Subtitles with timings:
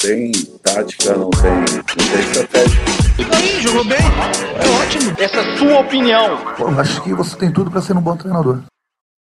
[0.00, 2.80] tem tática, não tem, não tem estratégia.
[3.18, 3.98] E aí, jogou bem?
[3.98, 5.14] É ótimo.
[5.18, 6.38] Essa é a sua opinião.
[6.56, 8.62] Pô, acho que você tem tudo para ser um bom treinador.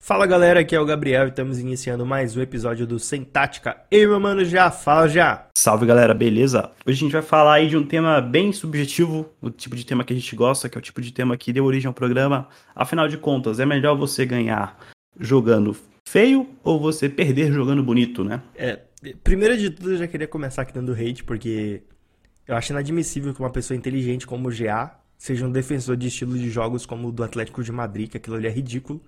[0.04, 3.78] Fala galera, aqui é o Gabriel e estamos iniciando mais um episódio do Sem Tática.
[3.90, 5.48] E meu mano já, fala já!
[5.58, 6.70] Salve galera, beleza?
[6.86, 10.04] Hoje a gente vai falar aí de um tema bem subjetivo, o tipo de tema
[10.04, 12.50] que a gente gosta, que é o tipo de tema que deu origem ao programa.
[12.76, 14.78] Afinal de contas, é melhor você ganhar
[15.18, 15.76] jogando
[16.08, 18.42] feio ou você perder jogando bonito, né?
[18.56, 18.80] É,
[19.24, 21.84] primeiro de tudo eu já queria começar aqui dando hate, porque
[22.48, 26.38] eu acho inadmissível que uma pessoa inteligente como o GA seja um defensor de estilo
[26.38, 29.02] de jogos como o do Atlético de Madrid, que aquilo ali é ridículo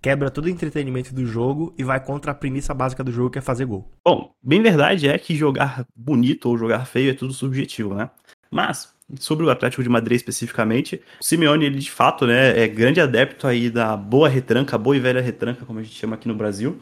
[0.00, 3.38] quebra todo o entretenimento do jogo e vai contra a premissa básica do jogo, que
[3.38, 3.90] é fazer gol.
[4.04, 8.10] Bom, bem verdade é que jogar bonito ou jogar feio é tudo subjetivo, né?
[8.50, 13.00] Mas, sobre o Atlético de Madrid especificamente, o Simeone, ele de fato, né, é grande
[13.00, 16.34] adepto aí da boa retranca, boa e velha retranca, como a gente chama aqui no
[16.34, 16.80] Brasil.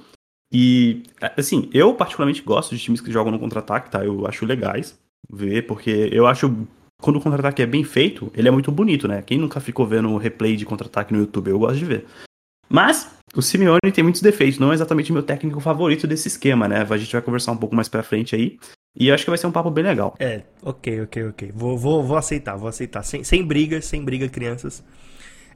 [0.56, 1.02] E,
[1.36, 4.04] assim, eu particularmente gosto de times que jogam no contra-ataque, tá?
[4.04, 4.96] Eu acho legais
[5.28, 6.54] ver, porque eu acho
[7.02, 9.20] quando o contra-ataque é bem feito, ele é muito bonito, né?
[9.20, 11.50] Quem nunca ficou vendo replay de contra-ataque no YouTube?
[11.50, 12.06] Eu gosto de ver.
[12.68, 16.86] Mas o Simeone tem muitos defeitos, não é exatamente meu técnico favorito desse esquema, né?
[16.88, 18.56] A gente vai conversar um pouco mais pra frente aí.
[18.96, 20.14] E acho que vai ser um papo bem legal.
[20.20, 21.52] É, ok, ok, ok.
[21.52, 23.02] Vou, vou, vou aceitar, vou aceitar.
[23.02, 24.84] Sem, sem briga, sem briga, crianças.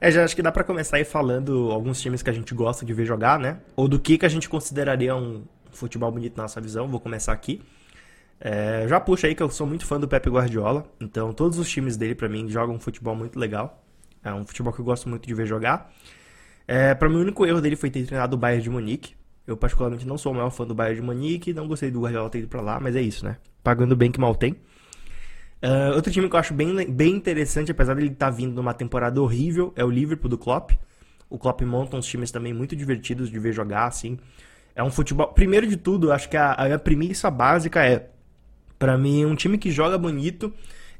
[0.01, 2.87] É, já acho que dá para começar aí falando alguns times que a gente gosta
[2.87, 3.59] de ver jogar, né?
[3.75, 6.87] Ou do que, que a gente consideraria um futebol bonito na nossa visão.
[6.89, 7.61] Vou começar aqui.
[8.41, 10.87] É, já puxa aí que eu sou muito fã do Pepe Guardiola.
[11.01, 13.83] Então, todos os times dele, para mim, jogam um futebol muito legal.
[14.23, 15.93] É um futebol que eu gosto muito de ver jogar.
[16.67, 19.15] É, para mim, o único erro dele foi ter treinado o Bayern de Munique.
[19.47, 22.29] Eu, particularmente, não sou o maior fã do Bayern de Munique, não gostei do Guardiola
[22.29, 23.39] ter ido pra lá, mas é isso, né?
[23.65, 24.57] Pagando bem que mal tem.
[25.63, 28.75] Uh, outro time que eu acho bem, bem interessante, apesar dele estar tá vindo numa
[28.75, 30.73] temporada horrível, é o Liverpool do Klopp.
[31.29, 34.19] O Klopp monta uns times também muito divertidos de ver jogar, assim.
[34.75, 35.29] É um futebol...
[35.29, 38.09] Primeiro de tudo, acho que a, a premissa básica é...
[38.79, 40.53] para mim, um time que joga bonito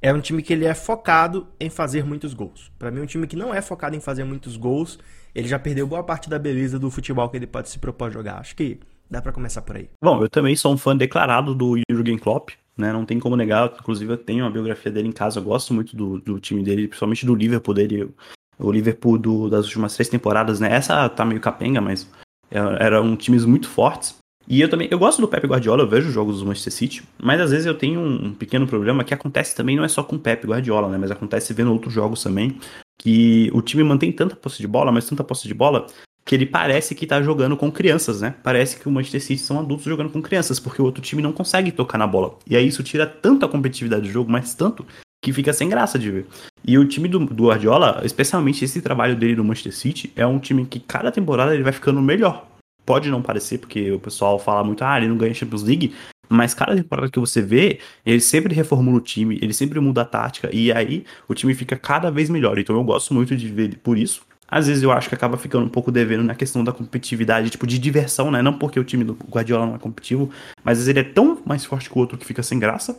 [0.03, 2.71] é um time que ele é focado em fazer muitos gols.
[2.79, 4.99] Para mim, um time que não é focado em fazer muitos gols
[5.35, 8.11] ele já perdeu boa parte da beleza do futebol que ele pode se propor a
[8.11, 8.39] jogar.
[8.39, 9.89] Acho que dá para começar por aí.
[10.03, 12.93] Bom, eu também sou um fã declarado do Jürgen Klopp, né?
[12.93, 13.75] Não tem como negar.
[13.79, 15.41] Inclusive, eu tenho a biografia dele em casa.
[15.41, 18.11] Eu gosto muito do, do time dele, principalmente do Liverpool dele.
[18.59, 20.73] O Liverpool do, das últimas três temporadas, né?
[20.73, 22.09] Essa tá meio capenga, mas
[22.51, 24.17] é, eram times muito fortes.
[24.51, 27.39] E eu também, eu gosto do Pep Guardiola, eu vejo jogos do Manchester City, mas
[27.39, 30.19] às vezes eu tenho um, pequeno problema que acontece também não é só com o
[30.19, 32.59] Pep Guardiola, né, mas acontece vendo outros jogos também,
[32.97, 35.87] que o time mantém tanta posse de bola, mas tanta posse de bola,
[36.29, 38.35] que ele parece que tá jogando com crianças, né?
[38.43, 41.33] Parece que o Manchester City são adultos jogando com crianças, porque o outro time não
[41.33, 42.37] consegue tocar na bola.
[42.47, 44.85] E aí isso tira tanto a competitividade do jogo, mas tanto,
[45.25, 46.27] que fica sem graça de ver.
[46.63, 50.39] E o time do, do Guardiola, especialmente esse trabalho dele no Manchester City, é um
[50.39, 52.47] time que cada temporada ele vai ficando melhor.
[52.85, 55.95] Pode não parecer, porque o pessoal fala muito, ah, ele não ganha Champions League,
[56.29, 60.05] mas cada temporada que você vê, ele sempre reformula o time, ele sempre muda a
[60.05, 62.59] tática, e aí o time fica cada vez melhor.
[62.59, 64.28] Então eu gosto muito de ver por isso.
[64.51, 67.67] Às vezes eu acho que acaba ficando um pouco devendo na questão da competitividade, tipo,
[67.67, 68.41] de diversão, né?
[68.41, 70.31] Não porque o time do Guardiola não é competitivo,
[70.65, 72.99] mas às vezes ele é tão mais forte que o outro que fica sem graça.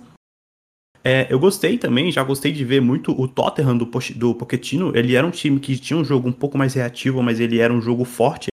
[1.03, 4.95] É, eu gostei também, já gostei de ver muito o Tottenham do, do Pochettino.
[4.95, 7.73] Ele era um time que tinha um jogo um pouco mais reativo, mas ele era
[7.73, 8.49] um jogo forte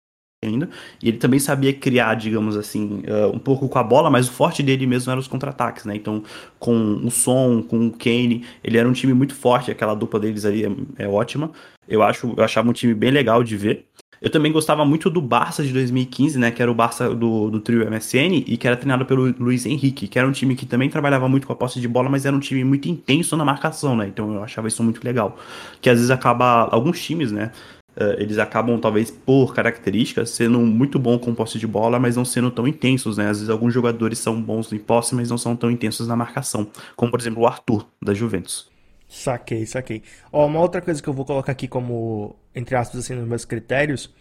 [0.43, 0.71] ainda.
[1.03, 4.33] E ele também sabia criar, digamos assim, uh, um pouco com a bola, mas o
[4.33, 5.95] forte dele mesmo eram os contra-ataques, né?
[5.95, 6.23] Então,
[6.59, 10.47] com o Son, com o Kane, ele era um time muito forte, aquela dupla deles
[10.47, 11.51] ali é, é ótima.
[11.87, 13.85] Eu, acho, eu achava um time bem legal de ver.
[14.23, 16.51] Eu também gostava muito do Barça de 2015, né?
[16.51, 20.09] Que era o Barça do, do trio MSN e que era treinado pelo Luiz Henrique,
[20.09, 22.37] que era um time que também trabalhava muito com a posse de bola, mas era
[22.37, 24.07] um time muito intenso na marcação, né?
[24.07, 25.39] Então eu achava isso muito legal.
[25.83, 26.69] Que às vezes acaba.
[26.71, 27.51] Alguns times, né?
[27.97, 32.25] Uh, eles acabam, talvez, por características, sendo muito bom com posse de bola, mas não
[32.25, 33.29] sendo tão intensos, né?
[33.29, 36.69] Às vezes alguns jogadores são bons em posse, mas não são tão intensos na marcação.
[36.95, 38.71] Como, por exemplo, o Arthur, da Juventus.
[39.09, 40.03] Saquei, saquei.
[40.33, 43.45] Ó, uma outra coisa que eu vou colocar aqui como, entre aspas, assim, nos meus
[43.45, 44.15] critérios,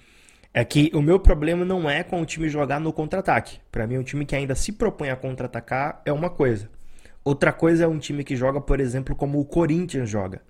[0.51, 3.59] é que o meu problema não é com o time jogar no contra-ataque.
[3.71, 6.67] Para mim, um time que ainda se propõe a contra-atacar é uma coisa.
[7.23, 10.41] Outra coisa é um time que joga, por exemplo, como o Corinthians joga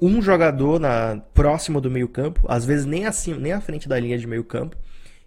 [0.00, 4.18] um jogador na, próximo do meio-campo, às vezes nem assim, nem à frente da linha
[4.18, 4.76] de meio-campo,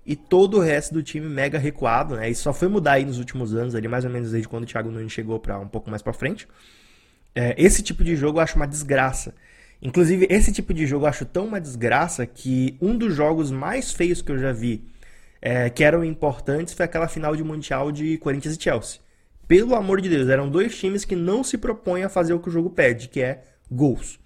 [0.05, 2.29] e todo o resto do time mega recuado, né?
[2.29, 4.65] Isso só foi mudar aí nos últimos anos, ali mais ou menos desde quando o
[4.65, 6.47] Thiago Nunes chegou para um pouco mais para frente.
[7.35, 9.35] É, esse tipo de jogo eu acho uma desgraça.
[9.81, 13.91] Inclusive, esse tipo de jogo eu acho tão uma desgraça que um dos jogos mais
[13.91, 14.87] feios que eu já vi,
[15.41, 19.01] é, que eram importantes, foi aquela final de Mundial de Corinthians e Chelsea.
[19.47, 22.49] Pelo amor de Deus, eram dois times que não se propõem a fazer o que
[22.49, 24.19] o jogo pede, que é gols.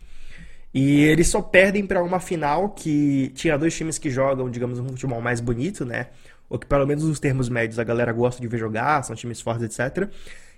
[0.74, 4.88] E eles só perdem para uma final que tinha dois times que jogam, digamos, um
[4.88, 6.08] futebol mais bonito, né?
[6.50, 9.42] Ou que pelo menos nos termos médios a galera gosta de ver jogar, são times
[9.42, 10.10] fortes, etc.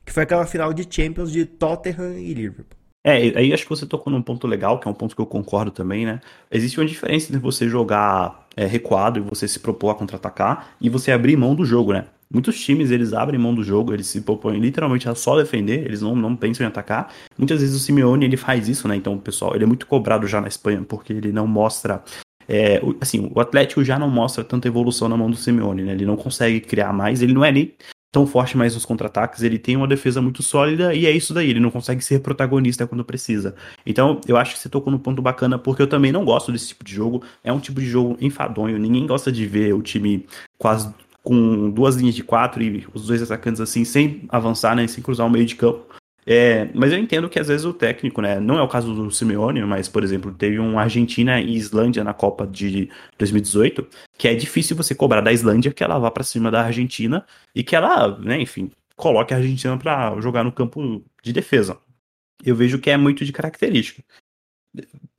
[0.05, 2.77] que foi aquela final de Champions de Tottenham e Liverpool.
[3.05, 5.25] É, aí acho que você tocou num ponto legal, que é um ponto que eu
[5.25, 6.21] concordo também, né?
[6.49, 10.89] Existe uma diferença entre você jogar é, recuado e você se propor a contra-atacar e
[10.89, 12.05] você abrir mão do jogo, né?
[12.33, 16.01] Muitos times, eles abrem mão do jogo, eles se propõem literalmente a só defender, eles
[16.01, 17.13] não, não pensam em atacar.
[17.37, 18.95] Muitas vezes o Simeone, ele faz isso, né?
[18.95, 22.03] Então, pessoal, ele é muito cobrado já na Espanha, porque ele não mostra...
[22.49, 25.93] É, assim, o Atlético já não mostra tanta evolução na mão do Simeone, né?
[25.93, 27.71] Ele não consegue criar mais, ele não é nem
[28.11, 31.49] tão forte mais nos contra-ataques, ele tem uma defesa muito sólida e é isso daí,
[31.49, 33.55] ele não consegue ser protagonista quando precisa.
[33.83, 36.67] Então, eu acho que você tocou no ponto bacana, porque eu também não gosto desse
[36.67, 40.27] tipo de jogo, é um tipo de jogo enfadonho, ninguém gosta de ver o time
[40.59, 45.03] quase com duas linhas de quatro e os dois atacantes assim, sem avançar, né, sem
[45.03, 45.85] cruzar o meio de campo.
[46.25, 48.39] É, mas eu entendo que às vezes o técnico, né?
[48.39, 52.13] Não é o caso do Simeone, mas, por exemplo, teve um Argentina e Islândia na
[52.13, 53.85] Copa de 2018,
[54.17, 57.61] que é difícil você cobrar da Islândia que ela vá para cima da Argentina e
[57.63, 61.77] que ela, né, enfim, coloque a Argentina para jogar no campo de defesa.
[62.43, 64.03] Eu vejo que é muito de característica.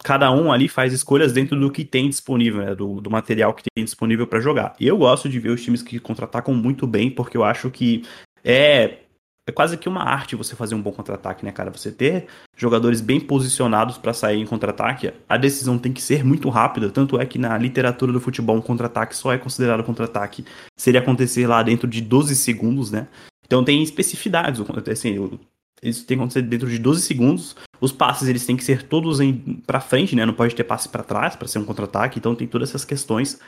[0.02, 3.62] Cada um ali faz escolhas dentro do que tem disponível, né, do, do material que
[3.74, 4.74] tem disponível para jogar.
[4.78, 8.02] Eu gosto de ver os times que contra-atacam muito bem, porque eu acho que
[8.44, 8.98] é
[9.46, 11.70] é quase que uma arte você fazer um bom contra-ataque, né, cara?
[11.70, 16.48] Você ter jogadores bem posicionados para sair em contra-ataque, a decisão tem que ser muito
[16.48, 16.88] rápida.
[16.88, 20.46] Tanto é que na literatura do futebol, um contra-ataque só é considerado contra-ataque
[20.78, 23.06] se ele acontecer lá dentro de 12 segundos, né?
[23.44, 24.62] Então tem especificidades.
[24.90, 25.38] Assim,
[25.82, 27.54] isso tem que acontecer dentro de 12 segundos.
[27.84, 29.18] Os passes eles têm que ser todos
[29.66, 30.24] para frente, né?
[30.24, 32.18] Não pode ter passe para trás para ser um contra-ataque.
[32.18, 33.38] Então tem todas essas questões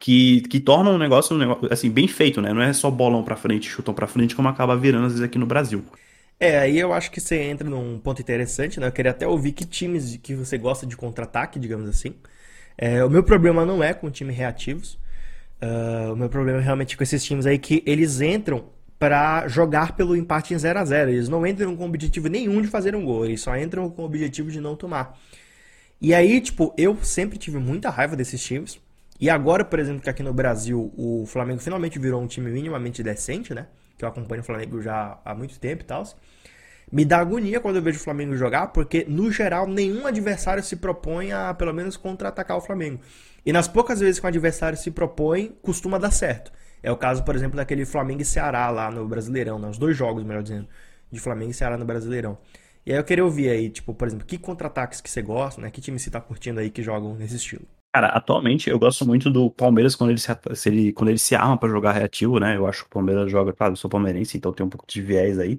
[0.00, 2.54] que, que tornam um negócio, um negócio assim, bem feito, né?
[2.54, 5.38] Não é só bolão pra frente, chutão pra frente, como acaba virando às vezes aqui
[5.38, 5.84] no Brasil.
[6.40, 8.86] É, aí eu acho que você entra num ponto interessante, né?
[8.86, 12.14] Eu queria até ouvir que times que você gosta de contra-ataque, digamos assim.
[12.78, 14.98] É, o meu problema não é com times reativos.
[15.62, 18.64] Uh, o meu problema é realmente com esses times aí que eles entram
[18.98, 22.68] para jogar pelo empate em 0 a 0 Eles não entram com objetivo nenhum de
[22.68, 25.18] fazer um gol, eles só entram com o objetivo de não tomar.
[26.00, 28.78] E aí, tipo, eu sempre tive muita raiva desses times.
[29.20, 33.02] E agora, por exemplo, que aqui no Brasil o Flamengo finalmente virou um time minimamente
[33.02, 33.68] decente, né?
[33.96, 36.04] Que eu acompanho o Flamengo já há muito tempo e tal.
[36.92, 40.76] Me dá agonia quando eu vejo o Flamengo jogar, porque no geral nenhum adversário se
[40.76, 43.00] propõe a pelo menos contra-atacar o Flamengo.
[43.46, 46.52] E nas poucas vezes que o adversário se propõe, costuma dar certo.
[46.84, 49.68] É o caso, por exemplo, daquele Flamengo e Ceará lá no Brasileirão, né?
[49.70, 50.68] os dois jogos, melhor dizendo,
[51.10, 52.36] de Flamengo e Ceará no Brasileirão.
[52.84, 55.70] E aí eu queria ouvir aí, tipo, por exemplo, que contra-ataques que você gosta, né?
[55.70, 57.66] Que time você tá curtindo aí que jogam nesse estilo?
[57.94, 61.34] Cara, atualmente eu gosto muito do Palmeiras quando ele se, se ele, quando ele se
[61.34, 62.54] arma para jogar reativo, né?
[62.54, 65.00] Eu acho que o Palmeiras joga, claro, eu sou palmeirense, então tem um pouco de
[65.00, 65.58] viés aí.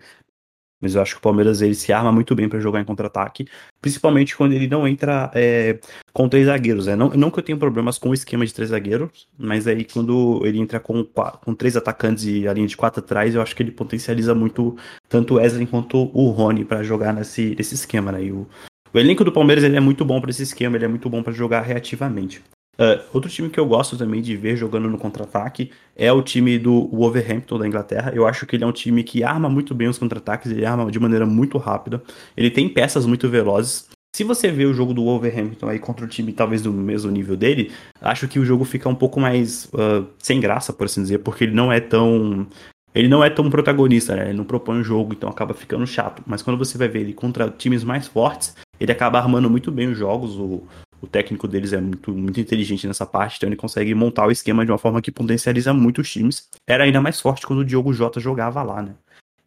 [0.81, 3.47] Mas eu acho que o Palmeiras ele se arma muito bem para jogar em contra-ataque,
[3.81, 5.79] principalmente quando ele não entra é,
[6.13, 6.87] com três zagueiros.
[6.87, 6.95] Né?
[6.95, 10.41] Não, não que eu tenha problemas com o esquema de três zagueiros, mas aí quando
[10.45, 13.63] ele entra com, com três atacantes e a linha de quatro atrás, eu acho que
[13.63, 14.77] ele potencializa muito
[15.07, 18.11] tanto o Wesley quanto o Rony para jogar nesse, nesse esquema.
[18.11, 18.25] Né?
[18.25, 18.47] E o,
[18.93, 21.23] o elenco do Palmeiras ele é muito bom para esse esquema, ele é muito bom
[21.23, 22.41] para jogar reativamente.
[22.77, 26.59] Uh, outro time que eu gosto também de ver jogando no contra-ataque é o time
[26.59, 28.11] do Wolverhampton da Inglaterra.
[28.13, 30.91] Eu acho que ele é um time que arma muito bem os contra-ataques, ele arma
[30.91, 32.03] de maneira muito rápida,
[32.35, 33.87] ele tem peças muito velozes.
[34.15, 37.35] Se você vê o jogo do Wolverhampton aí contra o time talvez do mesmo nível
[37.35, 41.19] dele, acho que o jogo fica um pouco mais uh, sem graça, por assim dizer,
[41.19, 42.47] porque ele não é tão
[42.95, 44.29] ele não é tão protagonista, né?
[44.29, 46.23] Ele não propõe o jogo, então acaba ficando chato.
[46.25, 49.89] Mas quando você vai ver ele contra times mais fortes, ele acaba armando muito bem
[49.89, 50.37] os jogos.
[50.37, 50.63] O,
[51.01, 54.65] o técnico deles é muito, muito inteligente nessa parte, então ele consegue montar o esquema
[54.65, 56.49] de uma forma que potencializa muito os times.
[56.65, 58.95] Era ainda mais forte quando o Diogo Jota jogava lá, né?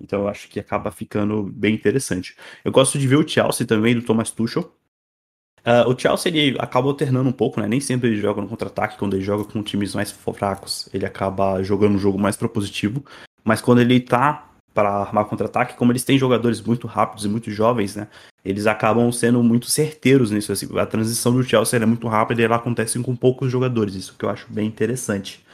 [0.00, 2.37] Então eu acho que acaba ficando bem interessante.
[2.64, 4.73] Eu gosto de ver o Chelsea também, do Thomas Tuchel.
[5.67, 7.67] Uh, o Chelsea ele acaba alternando um pouco, né?
[7.67, 11.62] Nem sempre ele joga no contra-ataque, quando ele joga com times mais fracos, ele acaba
[11.62, 13.05] jogando um jogo mais propositivo.
[13.45, 17.50] Mas quando ele tá para armar contra-ataque, como eles têm jogadores muito rápidos e muito
[17.50, 18.07] jovens, né?
[18.49, 20.50] Eles acabam sendo muito certeiros nisso.
[20.50, 24.14] Assim, a transição do Chelsea é muito rápida e ela acontece com poucos jogadores, isso
[24.19, 25.45] que eu acho bem interessante.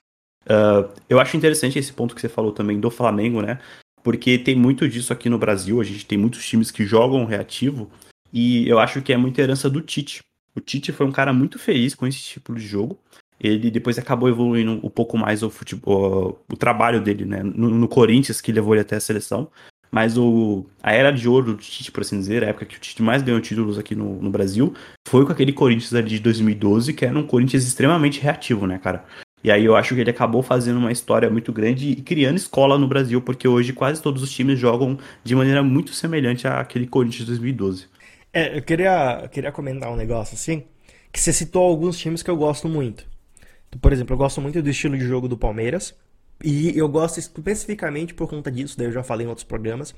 [0.44, 3.58] Uh, eu acho interessante esse ponto que você falou também do Flamengo, né?
[4.02, 7.90] Porque tem muito disso aqui no Brasil, a gente tem muitos times que jogam reativo,
[8.32, 10.22] e eu acho que é muita herança do Tite.
[10.54, 12.96] O Tite foi um cara muito feliz com esse tipo de jogo,
[13.40, 17.42] ele depois acabou evoluindo um pouco mais o, futebol, o trabalho dele, né?
[17.42, 19.50] No, no, Corinthians, que levou ele até a seleção.
[19.94, 22.80] Mas o, a era de ouro do Tite, por assim dizer, a época que o
[22.80, 24.74] Tite mais ganhou títulos aqui no, no Brasil,
[25.06, 29.04] foi com aquele Corinthians ali de 2012, que era um Corinthians extremamente reativo, né, cara?
[29.44, 32.76] E aí eu acho que ele acabou fazendo uma história muito grande e criando escola
[32.76, 37.20] no Brasil, porque hoje quase todos os times jogam de maneira muito semelhante àquele Corinthians
[37.20, 37.86] de 2012.
[38.32, 40.64] É, eu queria, eu queria comentar um negócio assim,
[41.12, 43.06] que você citou alguns times que eu gosto muito.
[43.80, 45.94] Por exemplo, eu gosto muito do estilo de jogo do Palmeiras.
[46.46, 49.94] E eu gosto especificamente por conta disso, daí eu já falei em outros programas.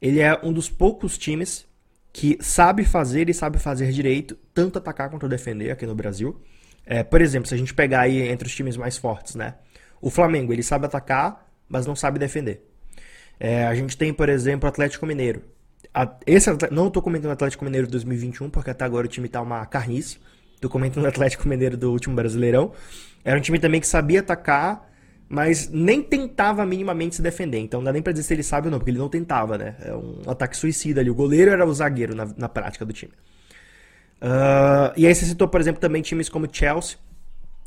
[0.00, 1.66] Ele é um dos poucos times
[2.12, 6.40] que sabe fazer e sabe fazer direito, tanto atacar quanto defender aqui no Brasil.
[6.86, 9.56] É, por exemplo, se a gente pegar aí entre os times mais fortes, né?
[10.00, 12.64] O Flamengo, ele sabe atacar, mas não sabe defender.
[13.40, 15.42] É, a gente tem, por exemplo, o Atlético Mineiro.
[15.92, 19.26] A, esse, não estou comentando o Atlético Mineiro de 2021, porque até agora o time
[19.26, 20.18] está uma carnice.
[20.54, 22.72] Estou comentando o Atlético Mineiro do último Brasileirão.
[23.24, 24.91] Era um time também que sabia atacar,
[25.32, 27.58] mas nem tentava minimamente se defender.
[27.58, 29.56] Então não dá nem pra dizer se ele sabe ou não, porque ele não tentava,
[29.56, 29.76] né?
[29.80, 31.08] É um ataque suicida ali.
[31.08, 33.14] O goleiro era o zagueiro na, na prática do time.
[34.20, 36.98] Uh, e aí você citou, por exemplo, também times como Chelsea.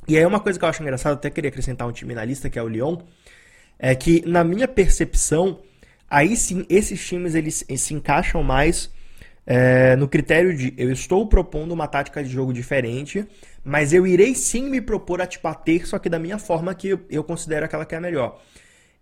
[0.08, 2.52] E aí uma coisa que eu acho engraçado, até queria acrescentar um time na lista,
[2.52, 2.98] que é o Lyon,
[3.80, 5.60] é que na minha percepção,
[6.08, 8.92] aí sim, esses times eles, eles se encaixam mais
[9.44, 13.26] é, no critério de eu estou propondo uma tática de jogo diferente,
[13.66, 16.98] mas eu irei sim me propor a te bater, só que da minha forma que
[17.10, 18.40] eu, considero aquela que é a melhor.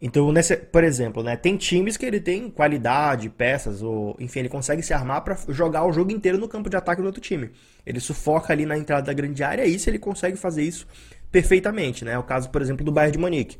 [0.01, 4.49] Então, nesse, por exemplo, né, tem times que ele tem qualidade, peças, ou enfim, ele
[4.49, 7.51] consegue se armar para jogar o jogo inteiro no campo de ataque do outro time.
[7.85, 10.87] Ele sufoca ali na entrada da grande área e isso ele consegue fazer isso
[11.29, 12.13] perfeitamente, né?
[12.13, 13.57] É o caso, por exemplo, do Bayern de Munique.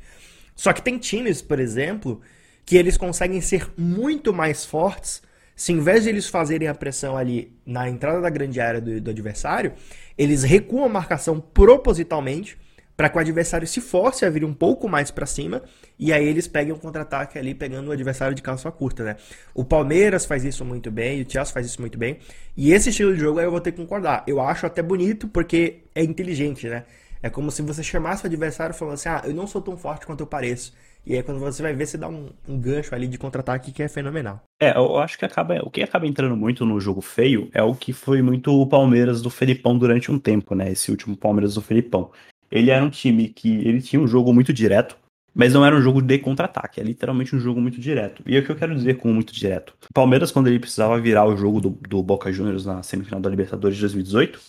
[0.55, 2.21] Só que tem times, por exemplo,
[2.65, 5.21] que eles conseguem ser muito mais fortes
[5.55, 8.99] se em vez de eles fazerem a pressão ali na entrada da grande área do,
[8.99, 9.73] do adversário,
[10.17, 12.57] eles recuam a marcação propositalmente
[12.95, 15.63] para que o adversário se force a vir um pouco mais para cima
[15.97, 19.15] e aí eles peguem um contra-ataque ali pegando o adversário de calça curta, né?
[19.53, 22.19] O Palmeiras faz isso muito bem, o Chelsea faz isso muito bem.
[22.55, 24.23] E esse estilo de jogo aí eu vou ter que concordar.
[24.27, 26.83] Eu acho até bonito porque é inteligente, né?
[27.21, 30.05] É como se você chamasse o adversário falando assim: "Ah, eu não sou tão forte
[30.05, 30.73] quanto eu pareço".
[31.05, 33.83] E aí quando você vai ver, você dá um, um gancho ali de contra-ataque que
[33.83, 34.41] é fenomenal.
[34.61, 35.59] É, eu acho que acaba.
[35.63, 39.21] O que acaba entrando muito no jogo feio é o que foi muito o Palmeiras
[39.21, 40.71] do Felipão durante um tempo, né?
[40.71, 42.11] Esse último Palmeiras do Felipão.
[42.49, 44.95] Ele era um time que ele tinha um jogo muito direto,
[45.33, 48.21] mas não era um jogo de contra-ataque, é literalmente um jogo muito direto.
[48.25, 49.73] E é o que eu quero dizer com muito direto.
[49.89, 53.29] O Palmeiras, quando ele precisava virar o jogo do, do Boca Juniors na semifinal da
[53.29, 54.39] Libertadores de 2018,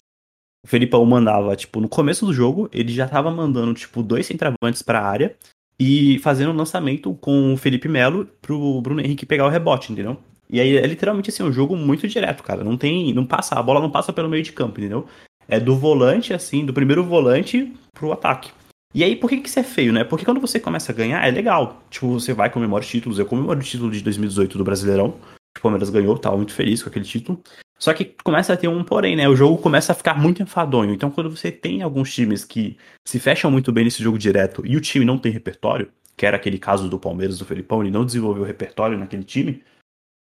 [0.65, 4.83] o Felipão mandava, tipo, no começo do jogo, ele já tava mandando, tipo, dois centravantes
[4.83, 5.35] pra área
[5.79, 10.17] e fazendo um lançamento com o Felipe Melo pro Bruno Henrique pegar o rebote, entendeu?
[10.49, 12.63] E aí é literalmente assim, um jogo muito direto, cara.
[12.63, 13.13] Não tem.
[13.13, 15.07] Não passa, a bola não passa pelo meio de campo, entendeu?
[15.49, 18.53] É do volante, assim, do primeiro volante pro ataque.
[18.95, 20.05] E aí, por que, que isso é feio, né?
[20.05, 21.83] Porque quando você começa a ganhar, é legal.
[21.91, 23.19] Tipo, você vai comemorar os títulos.
[23.19, 25.15] Eu comemoro o título de 2018 do Brasileirão.
[25.57, 27.43] O Palmeiras ganhou, tava muito feliz com aquele título.
[27.79, 29.29] Só que começa a ter um porém, né?
[29.29, 30.93] O jogo começa a ficar muito enfadonho.
[30.93, 34.77] Então, quando você tem alguns times que se fecham muito bem nesse jogo direto e
[34.77, 38.05] o time não tem repertório, que era aquele caso do Palmeiras do Felipão, ele não
[38.05, 39.63] desenvolveu repertório naquele time,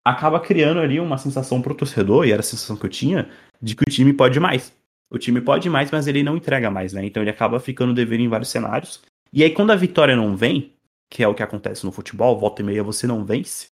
[0.06, 3.30] acaba criando ali uma sensação pro torcedor, e era a sensação que eu tinha,
[3.62, 4.74] de que o time pode mais.
[5.10, 7.06] O time pode mais, mas ele não entrega mais, né?
[7.06, 9.01] Então ele acaba ficando dever em vários cenários.
[9.34, 10.74] E aí, quando a vitória não vem,
[11.10, 13.68] que é o que acontece no futebol, volta e meia você não vence,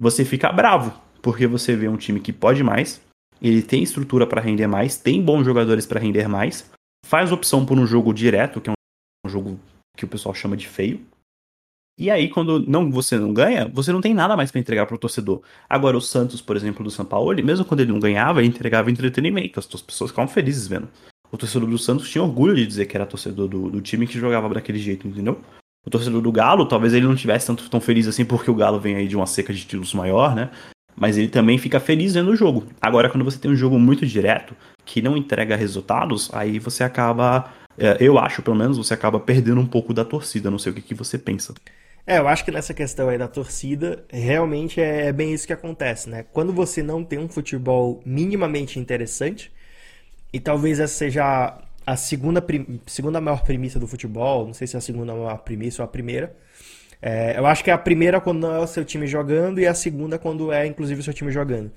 [0.00, 3.02] você fica bravo porque você vê um time que pode mais,
[3.42, 6.70] ele tem estrutura para render mais, tem bons jogadores para render mais,
[7.04, 8.72] faz opção por um jogo direto, que é
[9.26, 9.60] um jogo
[9.94, 11.04] que o pessoal chama de feio.
[11.98, 14.94] E aí, quando não você não ganha, você não tem nada mais para entregar para
[14.94, 15.42] o torcedor.
[15.68, 18.90] Agora, o Santos, por exemplo, do São Paulo, mesmo quando ele não ganhava, ele entregava
[18.90, 19.60] entretenimento.
[19.60, 20.88] As pessoas ficavam felizes vendo.
[21.30, 24.18] O torcedor do Santos tinha orgulho de dizer que era torcedor do, do time que
[24.18, 25.38] jogava daquele jeito, entendeu?
[25.86, 28.78] O torcedor do Galo, talvez ele não tivesse tanto tão feliz assim, porque o Galo
[28.78, 30.50] vem aí de uma seca de títulos maior, né?
[31.00, 32.66] mas ele também fica feliz vendo o jogo.
[32.78, 37.50] Agora, quando você tem um jogo muito direto, que não entrega resultados, aí você acaba,
[37.78, 40.50] é, eu acho pelo menos, você acaba perdendo um pouco da torcida.
[40.50, 41.54] Não sei o que, que você pensa.
[42.06, 46.10] É, eu acho que nessa questão aí da torcida, realmente é bem isso que acontece,
[46.10, 46.24] né?
[46.32, 49.50] Quando você não tem um futebol minimamente interessante,
[50.32, 52.44] e talvez essa seja a segunda,
[52.86, 55.88] segunda maior premissa do futebol, não sei se é a segunda maior premissa ou a
[55.88, 56.36] primeira,
[57.02, 59.66] é, eu acho que é a primeira quando não é o seu time jogando e
[59.66, 61.72] a segunda quando é, inclusive, o seu time jogando.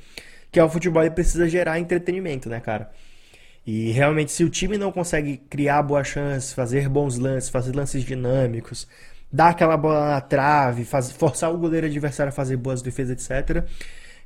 [0.51, 2.91] Que é o futebol ele precisa gerar entretenimento, né, cara?
[3.65, 8.03] E realmente, se o time não consegue criar boas chances, fazer bons lances, fazer lances
[8.03, 8.87] dinâmicos,
[9.31, 13.63] dar aquela bola na trave, faz, forçar o goleiro adversário a fazer boas defesas, etc.,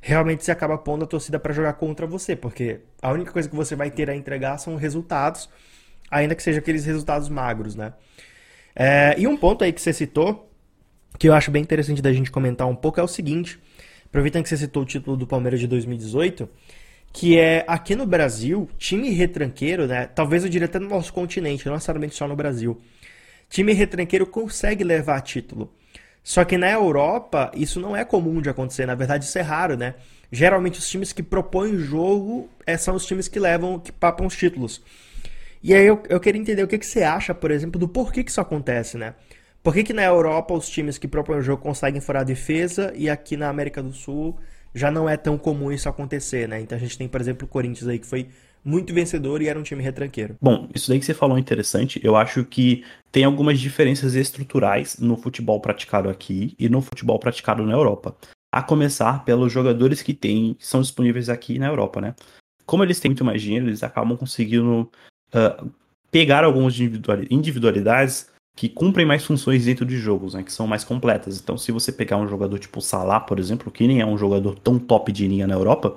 [0.00, 3.56] realmente você acaba pondo a torcida para jogar contra você, porque a única coisa que
[3.56, 5.48] você vai ter a entregar são resultados,
[6.10, 7.92] ainda que sejam aqueles resultados magros, né?
[8.74, 10.50] É, e um ponto aí que você citou,
[11.18, 13.58] que eu acho bem interessante da gente comentar um pouco é o seguinte,
[14.06, 16.48] aproveitando que você citou o título do Palmeiras de 2018,
[17.12, 20.06] que é aqui no Brasil, time retranqueiro, né?
[20.06, 22.80] Talvez eu diria até no nosso continente, não necessariamente só no Brasil.
[23.48, 25.72] Time retranqueiro consegue levar título.
[26.22, 29.76] Só que na Europa, isso não é comum de acontecer, na verdade isso é raro,
[29.76, 29.94] né?
[30.30, 34.26] Geralmente os times que propõem o jogo é, são os times que levam, que papam
[34.26, 34.82] os títulos.
[35.62, 38.22] E aí eu, eu queria entender o que, que você acha, por exemplo, do porquê
[38.22, 39.14] que isso acontece, né?
[39.62, 42.92] Por que, que na Europa os times que propõem o jogo conseguem furar a defesa
[42.94, 44.38] e aqui na América do Sul
[44.74, 46.60] já não é tão comum isso acontecer, né?
[46.60, 48.28] Então a gente tem, por exemplo, o Corinthians aí que foi
[48.64, 50.36] muito vencedor e era um time retranqueiro.
[50.40, 52.00] Bom, isso daí que você falou é interessante.
[52.02, 57.64] Eu acho que tem algumas diferenças estruturais no futebol praticado aqui e no futebol praticado
[57.64, 58.16] na Europa.
[58.52, 62.14] A começar pelos jogadores que tem, que são disponíveis aqui na Europa, né?
[62.64, 64.90] Como eles têm muito mais dinheiro, eles acabam conseguindo
[65.34, 65.70] uh,
[66.10, 66.78] pegar algumas
[67.30, 71.40] individualidades que cumprem mais funções dentro de jogos, né, que são mais completas.
[71.40, 74.58] Então, se você pegar um jogador tipo Salah, por exemplo, que nem é um jogador
[74.58, 75.96] tão top de linha na Europa,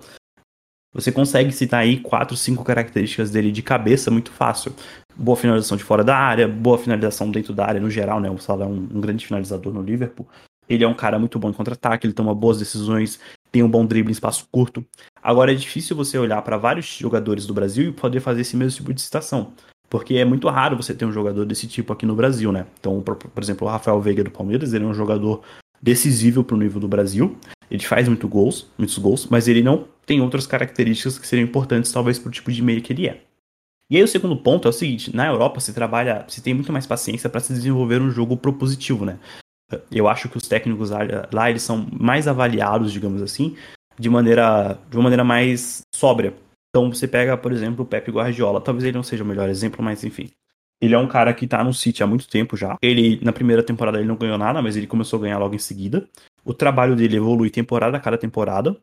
[0.94, 4.74] você consegue citar aí quatro, cinco características dele de cabeça muito fácil.
[5.16, 8.30] Boa finalização de fora da área, boa finalização dentro da área no geral, né?
[8.30, 10.28] O Salah é um, um grande finalizador no Liverpool.
[10.68, 13.20] Ele é um cara muito bom em contra-ataque, ele toma boas decisões,
[13.52, 14.84] tem um bom drible em espaço curto.
[15.22, 18.78] Agora é difícil você olhar para vários jogadores do Brasil e poder fazer esse mesmo
[18.78, 19.54] tipo de citação.
[19.90, 22.66] Porque é muito raro você ter um jogador desse tipo aqui no Brasil, né?
[22.80, 25.42] Então, por, exemplo, o Rafael Veiga do Palmeiras, ele é um jogador
[25.82, 27.36] decisivo para o nível do Brasil.
[27.70, 31.92] Ele faz muito gols, muitos gols, mas ele não tem outras características que seriam importantes,
[31.92, 33.22] talvez, para o tipo de meio que ele é.
[33.90, 36.72] E aí o segundo ponto é o seguinte, na Europa se trabalha, se tem muito
[36.72, 39.20] mais paciência para se desenvolver um jogo propositivo, né?
[39.92, 40.92] Eu acho que os técnicos
[41.32, 43.56] lá, eles são mais avaliados, digamos assim,
[43.98, 46.34] de maneira de uma maneira mais sóbria.
[46.70, 48.62] Então você pega, por exemplo, o Pepe Guardiola.
[48.62, 50.30] Talvez ele não seja o melhor exemplo, mas enfim.
[50.82, 52.78] Ele é um cara que tá no City há muito tempo já.
[52.82, 55.60] Ele, na primeira temporada, ele não ganhou nada, mas ele começou a ganhar logo em
[55.60, 56.08] seguida.
[56.44, 58.76] O trabalho dele evolui temporada a cada temporada.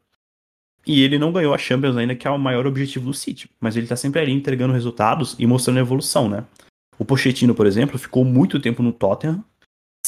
[0.87, 3.51] E ele não ganhou a Champions ainda, que é o maior objetivo do City.
[3.61, 6.45] Mas ele tá sempre ali entregando resultados e mostrando evolução, né?
[6.99, 9.43] O Pochettino, por exemplo, ficou muito tempo no Tottenham,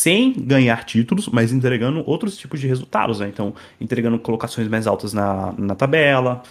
[0.00, 3.28] sem ganhar títulos, mas entregando outros tipos de resultados, né?
[3.28, 6.42] Então, entregando colocações mais altas na, na tabela,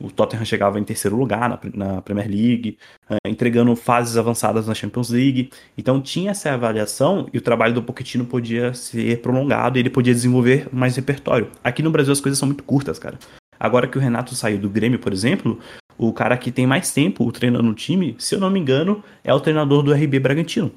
[0.00, 2.78] o Tottenham chegava em terceiro lugar na, na Premier League,
[3.10, 5.50] uh, entregando fases avançadas na Champions League.
[5.76, 10.14] Então tinha essa avaliação e o trabalho do Pochettino podia ser prolongado e ele podia
[10.14, 11.50] desenvolver mais repertório.
[11.62, 13.18] Aqui no Brasil as coisas são muito curtas, cara.
[13.60, 15.60] Agora que o Renato saiu do Grêmio, por exemplo,
[15.96, 19.32] o cara que tem mais tempo treinando o time, se eu não me engano, é
[19.32, 20.72] o treinador do RB Bragantino.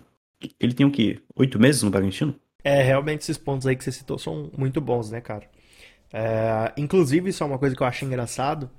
[0.59, 1.19] Ele tem o quê?
[1.35, 2.35] Oito meses no Bragantino?
[2.63, 5.43] É, realmente esses pontos aí que você citou são muito bons, né, cara?
[6.11, 8.69] É, inclusive, isso é uma coisa que eu acho engraçado,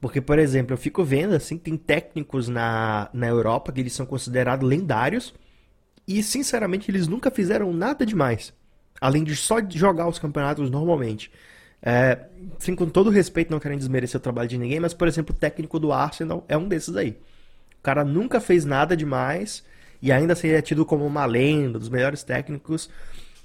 [0.00, 4.06] porque, por exemplo, eu fico vendo, assim, tem técnicos na, na Europa que eles são
[4.06, 5.34] considerados lendários
[6.06, 8.52] e, sinceramente, eles nunca fizeram nada demais,
[9.00, 11.30] além de só jogar os campeonatos normalmente.
[11.84, 12.26] É,
[12.58, 15.38] assim, com todo respeito, não querendo desmerecer o trabalho de ninguém, mas, por exemplo, o
[15.38, 17.18] técnico do Arsenal é um desses aí.
[17.78, 19.64] O cara nunca fez nada demais
[20.02, 22.90] e ainda seria tido como uma lenda, dos melhores técnicos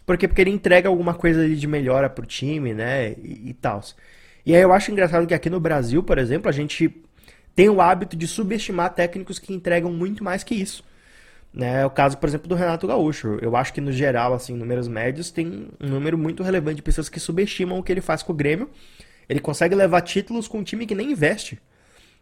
[0.07, 3.11] porque, porque ele entrega alguma coisa de melhora pro time, né?
[3.21, 3.83] E, e tal.
[4.45, 6.89] E aí eu acho engraçado que aqui no Brasil, por exemplo, a gente
[7.53, 10.81] tem o hábito de subestimar técnicos que entregam muito mais que isso.
[11.53, 11.85] Né?
[11.85, 13.37] O caso, por exemplo, do Renato Gaúcho.
[13.41, 17.09] Eu acho que no geral, assim, números médios, tem um número muito relevante de pessoas
[17.09, 18.69] que subestimam o que ele faz com o Grêmio.
[19.27, 21.59] Ele consegue levar títulos com um time que nem investe.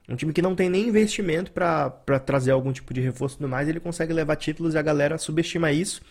[0.07, 1.89] Um time que não tem nem investimento para
[2.23, 5.17] trazer algum tipo de reforço e tudo mais, ele consegue levar títulos e a galera
[5.17, 6.01] subestima isso.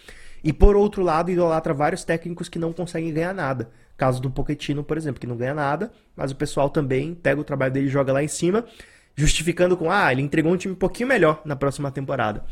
[0.43, 3.71] E por outro lado, idolatra vários técnicos que não conseguem ganhar nada.
[3.97, 7.45] Caso do Pochettino, por exemplo, que não ganha nada, mas o pessoal também pega o
[7.45, 8.65] trabalho dele e joga lá em cima,
[9.15, 12.45] justificando com, ah, ele entregou um time um pouquinho melhor na próxima temporada.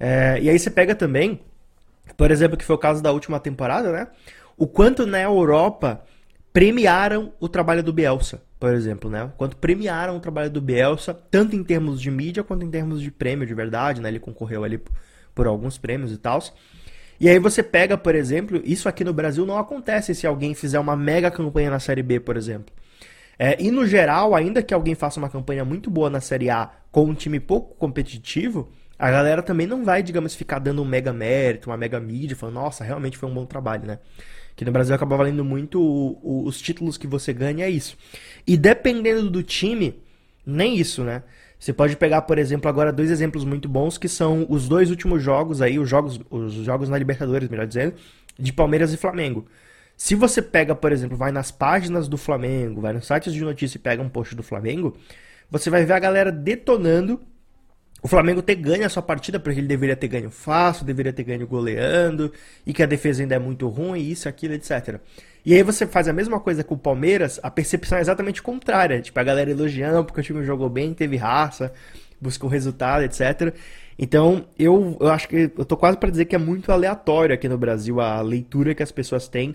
[0.00, 1.40] É, e aí você pega também,
[2.16, 4.08] por exemplo, que foi o caso da última temporada, né?
[4.56, 6.02] O quanto na Europa
[6.52, 9.28] premiaram o trabalho do Bielsa, por exemplo, né?
[9.36, 13.10] Quanto premiaram o trabalho do Bielsa, tanto em termos de mídia quanto em termos de
[13.10, 14.08] prêmio de verdade, né?
[14.08, 14.80] Ele concorreu ali
[15.34, 16.40] por alguns prêmios e tal.
[17.18, 20.78] E aí você pega, por exemplo, isso aqui no Brasil não acontece se alguém fizer
[20.78, 22.72] uma mega campanha na Série B, por exemplo.
[23.36, 26.70] É, e no geral, ainda que alguém faça uma campanha muito boa na Série A
[26.92, 31.12] com um time pouco competitivo, a galera também não vai, digamos, ficar dando um mega
[31.12, 33.98] mérito, uma mega mídia, falando, nossa, realmente foi um bom trabalho, né?
[34.54, 37.96] Que no Brasil acaba valendo muito o, o, os títulos que você ganha, é isso.
[38.46, 39.94] E dependendo do time,
[40.44, 41.22] nem isso, né?
[41.58, 45.22] Você pode pegar, por exemplo, agora dois exemplos muito bons que são os dois últimos
[45.22, 47.94] jogos aí, os jogos, os jogos na Libertadores, melhor dizendo,
[48.36, 49.46] de Palmeiras e Flamengo.
[49.96, 53.76] Se você pega, por exemplo, vai nas páginas do Flamengo, vai nos sites de notícia
[53.76, 54.96] e pega um post do Flamengo,
[55.48, 57.20] você vai ver a galera detonando
[58.02, 61.22] o Flamengo ter ganho a sua partida, porque ele deveria ter ganho fácil, deveria ter
[61.22, 62.32] ganho goleando,
[62.66, 64.98] e que a defesa ainda é muito ruim, isso, aquilo, etc.
[65.46, 69.00] E aí você faz a mesma coisa com o Palmeiras, a percepção é exatamente contrária.
[69.00, 71.72] Tipo, a galera elogiando porque o time jogou bem, teve raça,
[72.20, 73.54] buscou resultado, etc.
[73.96, 77.48] Então, eu, eu acho que eu tô quase para dizer que é muito aleatório aqui
[77.48, 79.54] no Brasil a leitura que as pessoas têm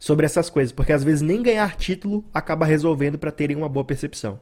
[0.00, 3.84] sobre essas coisas, porque às vezes nem ganhar título acaba resolvendo para terem uma boa
[3.84, 4.40] percepção.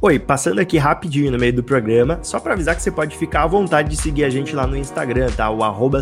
[0.00, 3.42] Oi, passando aqui rapidinho no meio do programa, só para avisar que você pode ficar
[3.42, 5.50] à vontade de seguir a gente lá no Instagram, tá?
[5.50, 6.00] O arroba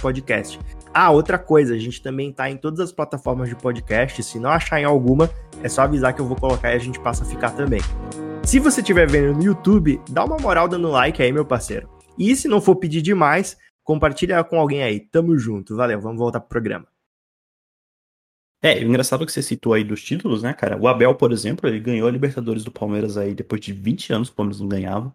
[0.00, 0.58] Podcast.
[0.94, 4.22] Ah, outra coisa, a gente também tá em todas as plataformas de podcast.
[4.22, 5.28] Se não achar em alguma,
[5.62, 7.82] é só avisar que eu vou colocar e a gente passa a ficar também.
[8.42, 11.90] Se você estiver vendo no YouTube, dá uma moral dando like aí, meu parceiro.
[12.18, 14.98] E se não for pedir demais, compartilha com alguém aí.
[14.98, 15.76] Tamo junto.
[15.76, 16.86] Valeu, vamos voltar pro programa.
[18.62, 20.80] É, engraçado que você citou aí dos títulos, né, cara?
[20.80, 24.28] O Abel, por exemplo, ele ganhou a Libertadores do Palmeiras aí depois de 20 anos
[24.28, 25.14] o Palmeiras não ganhava.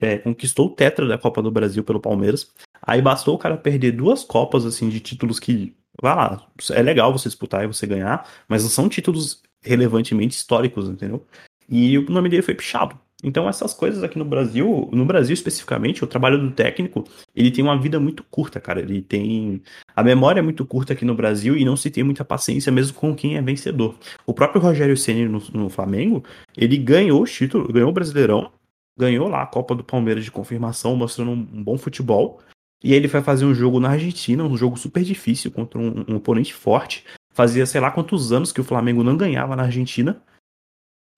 [0.00, 2.50] É, conquistou o tetra da Copa do Brasil pelo Palmeiras.
[2.80, 7.12] Aí bastou o cara perder duas Copas, assim, de títulos que, vai lá, é legal
[7.12, 11.26] você disputar e você ganhar, mas não são títulos relevantemente históricos, entendeu?
[11.68, 12.98] E o nome dele foi pichado.
[13.22, 17.04] Então essas coisas aqui no Brasil, no Brasil especificamente, o trabalho do técnico,
[17.34, 18.80] ele tem uma vida muito curta, cara.
[18.80, 19.62] Ele tem
[19.94, 22.94] a memória é muito curta aqui no Brasil e não se tem muita paciência mesmo
[22.94, 23.96] com quem é vencedor.
[24.26, 26.24] O próprio Rogério Ceni no, no Flamengo,
[26.56, 28.50] ele ganhou o título, ganhou o Brasileirão,
[28.98, 32.40] ganhou lá a Copa do Palmeiras de confirmação, mostrando um, um bom futebol.
[32.82, 36.04] E aí ele vai fazer um jogo na Argentina, um jogo super difícil contra um,
[36.08, 37.04] um oponente forte.
[37.32, 40.22] Fazia sei lá quantos anos que o Flamengo não ganhava na Argentina.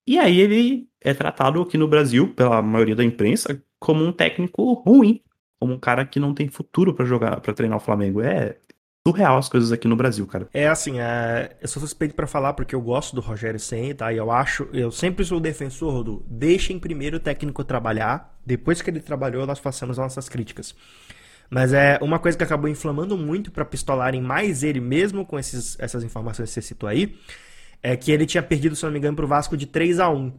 [0.05, 4.73] E aí ele é tratado aqui no Brasil, pela maioria da imprensa, como um técnico
[4.73, 5.21] ruim,
[5.59, 8.21] como um cara que não tem futuro para jogar, para treinar o Flamengo.
[8.21, 8.57] É
[9.05, 10.47] surreal as coisas aqui no Brasil, cara.
[10.53, 11.55] É assim, é...
[11.61, 14.13] eu sou suspeito para falar porque eu gosto do Rogério Senna, tá?
[14.13, 18.89] E eu acho, eu sempre sou defensor do deixem primeiro o técnico trabalhar, depois que
[18.89, 20.73] ele trabalhou nós façamos nossas críticas.
[21.49, 25.77] Mas é uma coisa que acabou inflamando muito para pistolarem mais ele mesmo com esses,
[25.79, 27.15] essas informações que você citou aí,
[27.83, 30.33] é que ele tinha perdido, se não me engano, pro Vasco de 3 a 1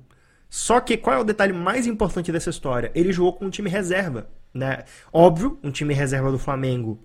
[0.49, 2.91] Só que qual é o detalhe mais importante dessa história?
[2.95, 4.85] Ele jogou com um time reserva, né?
[5.13, 6.99] Óbvio, um time reserva do Flamengo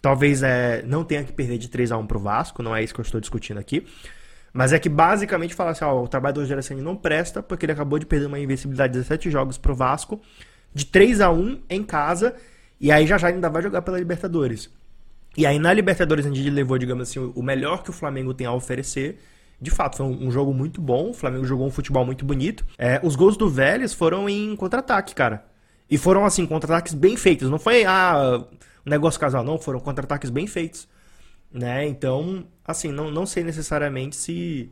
[0.00, 2.94] talvez é, não tenha que perder de 3 a 1 pro Vasco, não é isso
[2.94, 3.86] que eu estou discutindo aqui.
[4.52, 7.64] Mas é que basicamente fala assim, ó, o trabalho do Rogério Ceni não presta porque
[7.64, 10.20] ele acabou de perder uma invencibilidade de 17 jogos pro Vasco,
[10.74, 12.34] de 3 a 1 em casa,
[12.80, 14.68] e aí já já ainda vai jogar pela Libertadores.
[15.36, 18.46] E aí na Libertadores, onde ele levou, digamos assim, o melhor que o Flamengo tem
[18.46, 19.20] a oferecer,
[19.60, 21.10] de fato, foi um, jogo muito bom.
[21.10, 22.64] O Flamengo jogou um futebol muito bonito.
[22.78, 25.44] É, os gols do Vélez foram em contra-ataque, cara.
[25.88, 27.50] E foram, assim, contra-ataques bem feitos.
[27.50, 28.42] Não foi, ah,
[28.86, 29.58] negócio casual, não.
[29.58, 30.88] Foram contra-ataques bem feitos.
[31.52, 31.86] Né?
[31.86, 34.70] Então, assim, não, não sei necessariamente se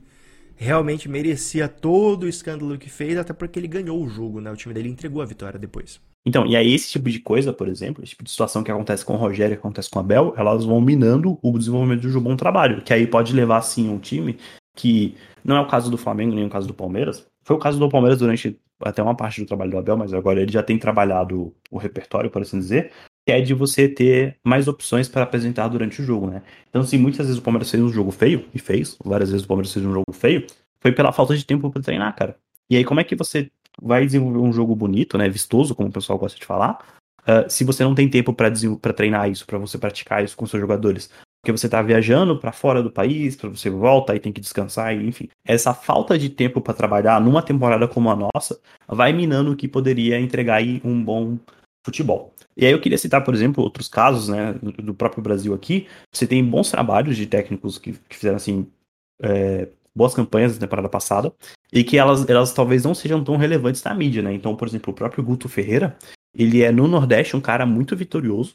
[0.57, 4.51] realmente merecia todo o escândalo que fez, até porque ele ganhou o jogo, né?
[4.51, 6.01] O time dele entregou a vitória depois.
[6.27, 9.05] Então, e aí esse tipo de coisa, por exemplo, esse tipo de situação que acontece
[9.05, 12.21] com o Rogério, que acontece com o Abel, elas vão minando o desenvolvimento de um
[12.21, 14.37] bom trabalho, que aí pode levar, sim, um time
[14.79, 17.27] que não é o caso do Flamengo nem o caso do Palmeiras.
[17.43, 20.41] Foi o caso do Palmeiras durante até uma parte do trabalho do Abel, mas agora
[20.41, 22.93] ele já tem trabalhado o repertório, por assim dizer,
[23.27, 26.43] que é de você ter mais opções para apresentar durante o jogo, né?
[26.69, 29.49] Então, se muitas vezes o Palmeiras fez um jogo feio, e fez, várias vezes o
[29.49, 30.47] Palmeiras fez um jogo feio,
[30.81, 32.37] foi pela falta de tempo para treinar, cara.
[32.71, 33.51] E aí, como é que você
[33.83, 36.79] vai desenvolver um jogo bonito, né, vistoso, como o pessoal gosta de falar,
[37.23, 40.61] uh, se você não tem tempo para treinar isso, para você praticar isso com seus
[40.61, 41.11] jogadores?
[41.41, 44.95] Porque você está viajando para fora do país, para você volta e tem que descansar,
[44.95, 45.29] enfim.
[45.45, 49.69] Essa falta de tempo para trabalhar numa temporada como a nossa vai minando o que
[49.69, 51.39] poderia entregar aí um bom
[51.85, 52.35] futebol.
[52.57, 55.87] E aí eu queria citar, por exemplo, outros casos, né, do próprio Brasil aqui.
[56.13, 58.67] Você tem bons trabalhos de técnicos que, que fizeram assim
[59.23, 61.33] é, boas campanhas na temporada passada
[61.73, 64.33] e que elas, elas talvez não sejam tão relevantes na mídia, né?
[64.33, 65.97] Então, por exemplo, o próprio Guto Ferreira,
[66.35, 68.55] ele é no Nordeste um cara muito vitorioso.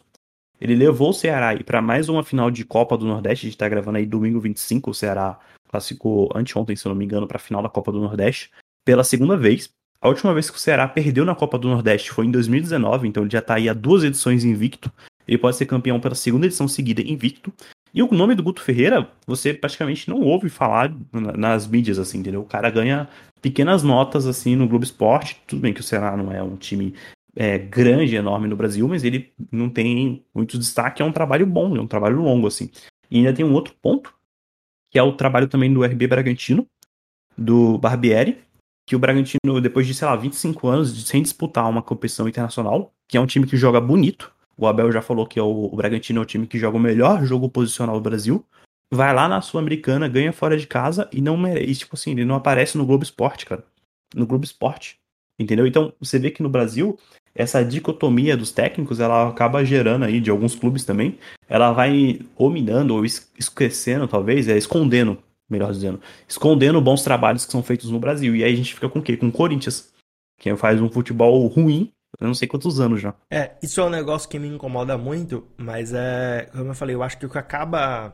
[0.60, 3.46] Ele levou o Ceará para mais uma final de Copa do Nordeste.
[3.46, 4.92] A gente está gravando aí domingo 25.
[4.92, 5.38] O Ceará
[5.70, 8.52] classificou anteontem, se eu não me engano, para a final da Copa do Nordeste
[8.86, 9.70] pela segunda vez.
[10.02, 13.24] A última vez que o Ceará perdeu na Copa do Nordeste foi em 2019, então
[13.24, 14.92] ele já está aí há duas edições invicto.
[15.28, 17.54] Ele pode ser campeão pela segunda edição seguida invicto.
[17.94, 22.42] E o nome do Guto Ferreira, você praticamente não ouve falar nas mídias, assim, entendeu?
[22.42, 23.08] O cara ganha
[23.42, 25.42] pequenas notas, assim, no Globo Esporte.
[25.48, 26.94] Tudo bem que o Ceará não é um time
[27.36, 31.76] é, grande, enorme no Brasil, mas ele não tem muito destaque, é um trabalho bom,
[31.76, 32.70] é um trabalho longo, assim.
[33.10, 34.14] E ainda tem um outro ponto,
[34.90, 36.68] que é o trabalho também do RB Bragantino,
[37.38, 38.40] do Barbieri,
[38.86, 43.18] que o Bragantino, depois de, sei lá, 25 anos sem disputar uma competição internacional, que
[43.18, 46.20] é um time que joga bonito, o Abel já falou que é o, o Bragantino
[46.20, 48.46] é o time que joga o melhor jogo posicional do Brasil,
[48.92, 52.36] vai lá na Sul-Americana, ganha fora de casa e não merece, tipo assim, ele não
[52.36, 53.66] aparece no Globo Esporte, cara.
[54.14, 55.00] No Globo Esporte.
[55.40, 55.66] Entendeu?
[55.66, 56.98] Então, você vê que no Brasil,
[57.36, 61.18] essa dicotomia dos técnicos, ela acaba gerando aí, de alguns clubes também,
[61.50, 65.18] ela vai ominando ou esquecendo, talvez, é escondendo,
[65.50, 68.36] melhor dizendo, escondendo bons trabalhos que são feitos no Brasil.
[68.36, 69.18] E aí a gente fica com o quê?
[69.18, 69.92] Com o Corinthians,
[70.40, 73.16] que faz um futebol ruim, eu não sei quantos anos já.
[73.32, 77.02] É, isso é um negócio que me incomoda muito, mas é, como eu falei, eu
[77.02, 78.14] acho que o que acaba,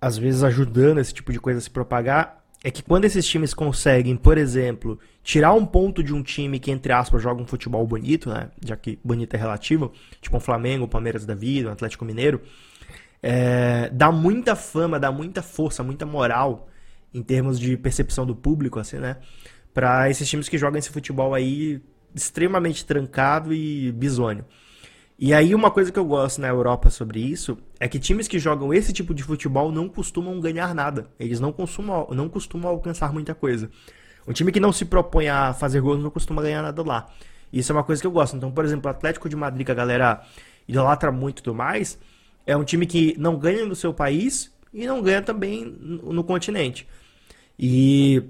[0.00, 3.54] às vezes, ajudando esse tipo de coisa a se propagar é que quando esses times
[3.54, 7.86] conseguem, por exemplo, tirar um ponto de um time que, entre aspas, joga um futebol
[7.86, 8.50] bonito, né?
[8.64, 12.40] Já que bonito é relativo, tipo um Flamengo, o Palmeiras da vida, o Atlético Mineiro.
[13.22, 16.68] é, dá muita fama, dá muita força, muita moral
[17.12, 19.16] em termos de percepção do público, assim, né?
[19.74, 21.80] Para esses times que jogam esse futebol aí
[22.14, 24.44] extremamente trancado e bizonho.
[25.22, 28.38] E aí uma coisa que eu gosto na Europa sobre isso é que times que
[28.38, 31.10] jogam esse tipo de futebol não costumam ganhar nada.
[31.18, 33.70] Eles não costumam, não costumam alcançar muita coisa.
[34.26, 37.06] Um time que não se propõe a fazer gols não costuma ganhar nada lá.
[37.52, 38.34] Isso é uma coisa que eu gosto.
[38.34, 40.22] Então, por exemplo, o Atlético de Madrid, que a galera
[40.66, 41.98] idolatra muito e tudo mais,
[42.46, 46.24] é um time que não ganha no seu país e não ganha também no, no
[46.24, 46.88] continente.
[47.58, 48.22] E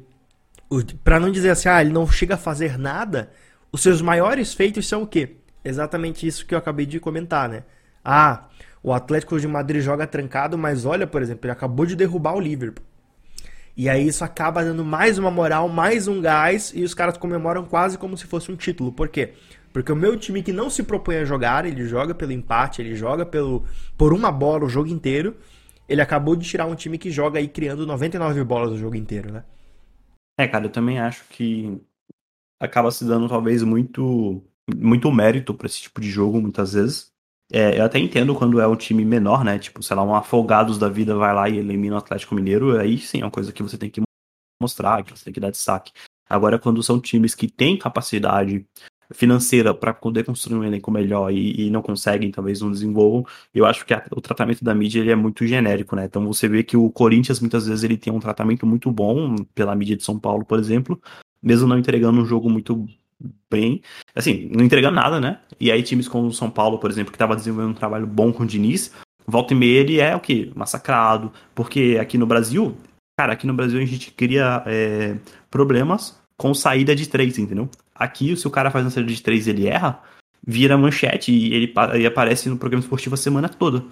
[1.05, 3.31] para não dizer assim, ah, ele não chega a fazer nada,
[3.71, 5.37] os seus maiores feitos são o quê?
[5.65, 7.65] Exatamente isso que eu acabei de comentar, né?
[8.05, 8.49] Ah,
[8.83, 12.41] o Atlético de Madrid joga trancado, mas olha, por exemplo, ele acabou de derrubar o
[12.41, 12.85] Liverpool.
[13.77, 17.65] E aí isso acaba dando mais uma moral, mais um gás, e os caras comemoram
[17.65, 18.93] quase como se fosse um título.
[18.93, 19.35] Por quê?
[19.73, 22.95] Porque o meu time que não se propõe a jogar, ele joga pelo empate, ele
[22.97, 23.65] joga pelo
[23.97, 25.37] por uma bola o jogo inteiro.
[25.89, 29.33] Ele acabou de tirar um time que joga aí criando 99 bolas o jogo inteiro,
[29.33, 29.45] né?
[30.39, 31.81] É, cara, eu também acho que
[32.59, 34.43] acaba se dando talvez muito
[34.77, 37.11] muito mérito para esse tipo de jogo muitas vezes.
[37.53, 39.59] É, eu até entendo quando é um time menor, né?
[39.59, 42.99] Tipo, sei lá, um Afogados da vida vai lá e elimina o Atlético Mineiro, aí
[42.99, 44.01] sim é uma coisa que você tem que
[44.63, 45.93] mostrar, que você tem que dar destaque.
[46.29, 48.65] Agora, quando são times que têm capacidade
[49.13, 53.67] financeira para poder construir um elenco melhor e, e, não conseguem, talvez não desenvolvam, eu
[53.67, 56.05] acho que a, o tratamento da mídia ele é muito genérico, né?
[56.05, 59.75] Então você vê que o Corinthians muitas vezes ele tem um tratamento muito bom pela
[59.75, 61.01] mídia de São Paulo, por exemplo,
[61.43, 62.87] mesmo não entregando um jogo muito
[63.51, 63.83] bem,
[64.15, 65.41] assim, não entregando nada, né?
[65.59, 68.33] E aí times como o São Paulo, por exemplo, que estava desenvolvendo um trabalho bom
[68.33, 68.93] com o Diniz,
[69.27, 70.51] volta e meia ele é o quê?
[70.55, 72.77] Massacrado, porque aqui no Brasil,
[73.19, 75.17] cara, aqui no Brasil a gente cria é,
[75.51, 77.69] problemas com saída de três, entendeu?
[77.95, 80.03] Aqui, se o cara faz uma saída de três ele erra,
[80.47, 83.85] vira manchete e ele, aparece no programa esportivo a semana toda.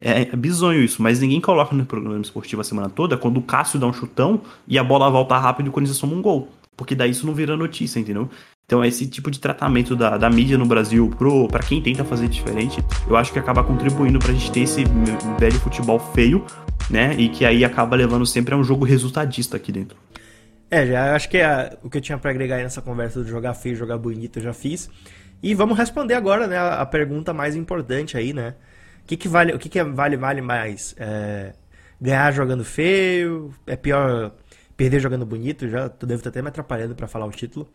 [0.00, 3.42] É, é bizonho isso, mas ninguém coloca no programa esportivo a semana toda quando o
[3.42, 6.48] Cássio dá um chutão e a bola volta rápido e o Corinthians um gol.
[6.76, 8.28] Porque daí isso não vira notícia, entendeu?
[8.66, 11.08] Então esse tipo de tratamento da, da mídia no Brasil
[11.50, 14.84] para quem tenta fazer diferente, eu acho que acaba contribuindo pra gente ter esse
[15.38, 16.44] velho futebol feio,
[16.90, 17.14] né?
[17.16, 19.96] E que aí acaba levando sempre a um jogo resultadista aqui dentro.
[20.68, 23.54] É, já acho que é o que eu tinha para agregar nessa conversa do jogar
[23.54, 24.90] feio, jogar bonito, eu já fiz.
[25.42, 28.54] E vamos responder agora, né, a, pergunta mais importante aí, né?
[29.04, 30.92] O que, que vale, o que, que vale vale mais?
[30.98, 31.52] É,
[32.00, 33.54] ganhar jogando feio?
[33.64, 34.32] É pior
[34.76, 35.68] perder jogando bonito?
[35.68, 37.68] Já devo estar até me atrapalhando para falar o título.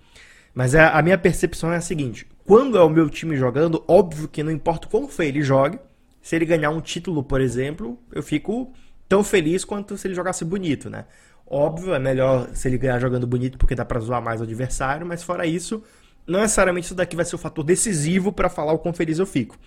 [0.53, 4.27] Mas a, a minha percepção é a seguinte: quando é o meu time jogando, óbvio
[4.27, 5.79] que não importa quão feio ele jogue,
[6.21, 8.71] se ele ganhar um título, por exemplo, eu fico
[9.07, 11.05] tão feliz quanto se ele jogasse bonito, né?
[11.45, 15.05] Óbvio, é melhor se ele ganhar jogando bonito porque dá pra zoar mais o adversário,
[15.05, 15.83] mas fora isso,
[16.25, 19.25] não necessariamente isso daqui vai ser o fator decisivo para falar o quão feliz eu
[19.25, 19.57] fico.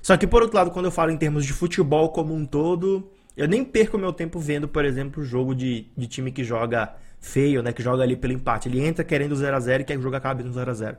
[0.00, 3.08] Só que por outro lado, quando eu falo em termos de futebol como um todo,
[3.36, 7.62] eu nem perco meu tempo vendo, por exemplo, jogo de, de time que joga feio,
[7.62, 7.72] né?
[7.72, 8.68] Que joga ali pelo empate.
[8.68, 10.74] Ele entra querendo 0 a 0 e quer que o jogo acabe no 0 a
[10.74, 10.96] 0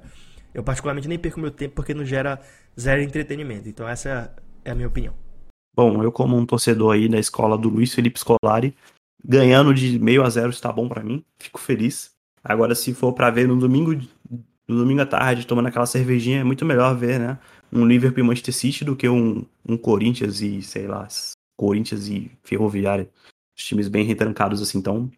[0.54, 2.40] Eu particularmente nem perco meu tempo porque não gera
[2.80, 3.70] zero entretenimento.
[3.70, 4.34] Então essa
[4.66, 5.14] é a minha opinião.
[5.76, 8.76] Bom, eu como um torcedor aí da escola do Luiz Felipe Scolari,
[9.24, 12.12] ganhando de meio a zero está bom para mim, fico feliz.
[12.44, 13.96] Agora, se for para ver no domingo,
[14.68, 17.40] no domingo à tarde, tomando aquela cervejinha, é muito melhor ver, né?
[17.72, 21.08] Um Liverpool Manchester City do que um, um Corinthians e, sei lá,
[21.58, 23.10] Corinthians e Ferroviária.
[23.56, 24.78] Os times bem retrancados assim.
[24.80, 25.10] Então,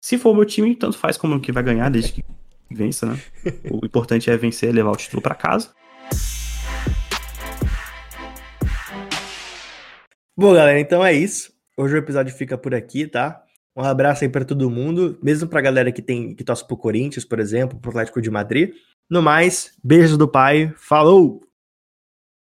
[0.00, 2.24] se for o meu time, tanto faz como que vai ganhar, desde que
[2.70, 3.20] vença, né?
[3.70, 5.72] O importante é vencer, levar o título para casa.
[10.36, 11.52] Bom, galera, então é isso.
[11.76, 13.42] Hoje o episódio fica por aqui, tá?
[13.76, 17.24] Um abraço aí para todo mundo, mesmo pra galera que tem que torce pro Corinthians,
[17.24, 18.72] por exemplo, pro Atlético de Madrid.
[19.08, 20.72] No mais, beijos do pai.
[20.76, 21.47] Falou!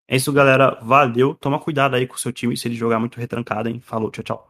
[0.09, 0.79] É isso, galera.
[0.83, 1.35] Valeu.
[1.35, 3.81] Toma cuidado aí com o seu time se ele jogar muito retrancado, hein?
[3.81, 4.43] Falou, tchau, tchau.